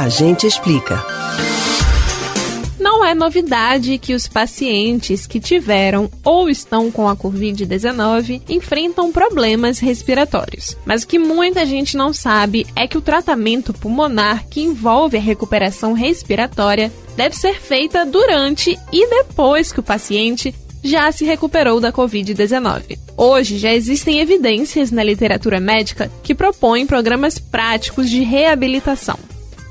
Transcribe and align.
A 0.00 0.08
gente 0.08 0.46
explica. 0.46 0.98
Não 2.78 3.04
é 3.04 3.14
novidade 3.14 3.98
que 3.98 4.14
os 4.14 4.26
pacientes 4.26 5.26
que 5.26 5.38
tiveram 5.38 6.10
ou 6.24 6.48
estão 6.48 6.90
com 6.90 7.06
a 7.06 7.14
Covid-19 7.14 8.40
enfrentam 8.48 9.12
problemas 9.12 9.78
respiratórios. 9.78 10.74
Mas 10.86 11.02
o 11.02 11.06
que 11.06 11.18
muita 11.18 11.66
gente 11.66 11.98
não 11.98 12.14
sabe 12.14 12.66
é 12.74 12.88
que 12.88 12.96
o 12.96 13.02
tratamento 13.02 13.74
pulmonar 13.74 14.46
que 14.48 14.62
envolve 14.62 15.18
a 15.18 15.20
recuperação 15.20 15.92
respiratória 15.92 16.90
deve 17.14 17.36
ser 17.36 17.60
feita 17.60 18.06
durante 18.06 18.78
e 18.90 19.06
depois 19.06 19.70
que 19.70 19.80
o 19.80 19.82
paciente 19.82 20.54
já 20.82 21.12
se 21.12 21.26
recuperou 21.26 21.78
da 21.78 21.92
Covid-19. 21.92 22.98
Hoje 23.18 23.58
já 23.58 23.74
existem 23.74 24.20
evidências 24.20 24.90
na 24.90 25.04
literatura 25.04 25.60
médica 25.60 26.10
que 26.22 26.34
propõem 26.34 26.86
programas 26.86 27.38
práticos 27.38 28.08
de 28.08 28.22
reabilitação. 28.22 29.18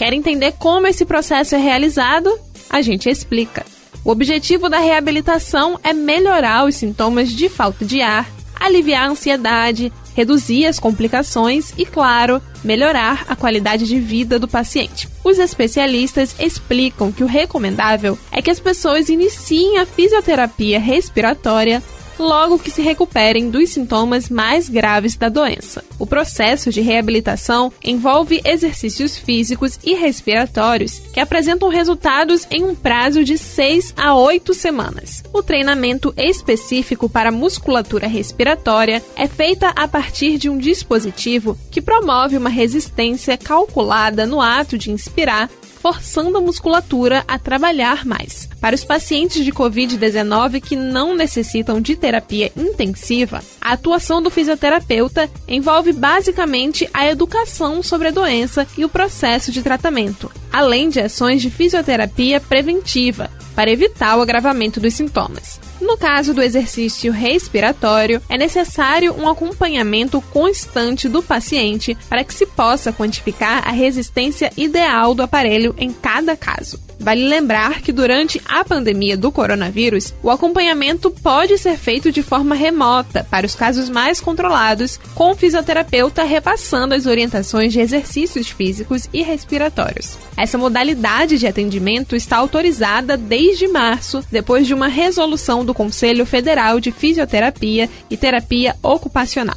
Quer 0.00 0.14
entender 0.14 0.54
como 0.58 0.86
esse 0.86 1.04
processo 1.04 1.54
é 1.54 1.58
realizado? 1.58 2.34
A 2.70 2.80
gente 2.80 3.10
explica. 3.10 3.66
O 4.02 4.10
objetivo 4.10 4.66
da 4.66 4.78
reabilitação 4.78 5.78
é 5.84 5.92
melhorar 5.92 6.64
os 6.64 6.76
sintomas 6.76 7.28
de 7.28 7.50
falta 7.50 7.84
de 7.84 8.00
ar, 8.00 8.26
aliviar 8.58 9.02
a 9.02 9.10
ansiedade, 9.10 9.92
reduzir 10.16 10.64
as 10.64 10.78
complicações 10.78 11.74
e, 11.76 11.84
claro, 11.84 12.40
melhorar 12.64 13.26
a 13.28 13.36
qualidade 13.36 13.86
de 13.86 14.00
vida 14.00 14.38
do 14.38 14.48
paciente. 14.48 15.06
Os 15.22 15.38
especialistas 15.38 16.34
explicam 16.40 17.12
que 17.12 17.22
o 17.22 17.26
recomendável 17.26 18.18
é 18.32 18.40
que 18.40 18.50
as 18.50 18.58
pessoas 18.58 19.10
iniciem 19.10 19.76
a 19.76 19.84
fisioterapia 19.84 20.80
respiratória 20.80 21.82
logo 22.20 22.58
que 22.58 22.70
se 22.70 22.82
recuperem 22.82 23.50
dos 23.50 23.70
sintomas 23.70 24.28
mais 24.28 24.68
graves 24.68 25.16
da 25.16 25.28
doença. 25.28 25.84
O 25.98 26.06
processo 26.06 26.70
de 26.70 26.80
reabilitação 26.80 27.72
envolve 27.82 28.40
exercícios 28.44 29.16
físicos 29.16 29.78
e 29.82 29.94
respiratórios 29.94 31.00
que 31.12 31.20
apresentam 31.20 31.68
resultados 31.68 32.46
em 32.50 32.62
um 32.64 32.74
prazo 32.74 33.24
de 33.24 33.38
6 33.38 33.94
a 33.96 34.14
8 34.14 34.54
semanas. 34.54 35.22
O 35.32 35.42
treinamento 35.42 36.12
específico 36.16 37.08
para 37.08 37.32
musculatura 37.32 38.06
respiratória 38.06 39.02
é 39.16 39.26
feita 39.26 39.70
a 39.70 39.88
partir 39.88 40.36
de 40.38 40.48
um 40.48 40.58
dispositivo 40.58 41.58
que 41.70 41.80
promove 41.80 42.36
uma 42.36 42.50
resistência 42.50 43.36
calculada 43.36 44.26
no 44.26 44.40
ato 44.40 44.76
de 44.76 44.90
inspirar 44.90 45.48
forçando 45.80 46.36
a 46.36 46.40
musculatura 46.40 47.24
a 47.26 47.38
trabalhar 47.38 48.04
mais. 48.04 48.49
Para 48.60 48.74
os 48.74 48.84
pacientes 48.84 49.42
de 49.42 49.52
Covid-19 49.52 50.60
que 50.60 50.76
não 50.76 51.14
necessitam 51.14 51.80
de 51.80 51.96
terapia 51.96 52.52
intensiva, 52.54 53.42
a 53.58 53.72
atuação 53.72 54.22
do 54.22 54.30
fisioterapeuta 54.30 55.30
envolve 55.48 55.92
basicamente 55.92 56.88
a 56.92 57.08
educação 57.08 57.82
sobre 57.82 58.08
a 58.08 58.10
doença 58.10 58.66
e 58.76 58.84
o 58.84 58.88
processo 58.88 59.50
de 59.50 59.62
tratamento, 59.62 60.30
além 60.52 60.90
de 60.90 61.00
ações 61.00 61.40
de 61.40 61.50
fisioterapia 61.50 62.38
preventiva, 62.38 63.30
para 63.56 63.70
evitar 63.70 64.18
o 64.18 64.22
agravamento 64.22 64.78
dos 64.78 64.94
sintomas. 64.94 65.58
No 65.80 65.96
caso 65.96 66.34
do 66.34 66.42
exercício 66.42 67.10
respiratório, 67.10 68.20
é 68.28 68.36
necessário 68.36 69.14
um 69.18 69.26
acompanhamento 69.26 70.20
constante 70.20 71.08
do 71.08 71.22
paciente 71.22 71.96
para 72.08 72.22
que 72.22 72.34
se 72.34 72.44
possa 72.44 72.92
quantificar 72.92 73.66
a 73.66 73.70
resistência 73.70 74.52
ideal 74.56 75.14
do 75.14 75.22
aparelho 75.22 75.74
em 75.78 75.90
cada 75.90 76.36
caso. 76.36 76.89
Vale 77.00 77.26
lembrar 77.26 77.80
que 77.80 77.92
durante 77.92 78.40
a 78.44 78.62
pandemia 78.62 79.16
do 79.16 79.32
coronavírus, 79.32 80.12
o 80.22 80.28
acompanhamento 80.28 81.10
pode 81.10 81.56
ser 81.56 81.78
feito 81.78 82.12
de 82.12 82.22
forma 82.22 82.54
remota 82.54 83.26
para 83.30 83.46
os 83.46 83.54
casos 83.54 83.88
mais 83.88 84.20
controlados, 84.20 85.00
com 85.14 85.30
o 85.30 85.34
fisioterapeuta 85.34 86.22
repassando 86.24 86.94
as 86.94 87.06
orientações 87.06 87.72
de 87.72 87.80
exercícios 87.80 88.48
físicos 88.48 89.08
e 89.14 89.22
respiratórios. 89.22 90.18
Essa 90.36 90.58
modalidade 90.58 91.38
de 91.38 91.46
atendimento 91.46 92.14
está 92.14 92.36
autorizada 92.36 93.16
desde 93.16 93.66
março, 93.66 94.22
depois 94.30 94.66
de 94.66 94.74
uma 94.74 94.88
resolução 94.88 95.64
do 95.64 95.72
Conselho 95.72 96.26
Federal 96.26 96.78
de 96.80 96.92
Fisioterapia 96.92 97.88
e 98.10 98.16
Terapia 98.16 98.76
Ocupacional. 98.82 99.56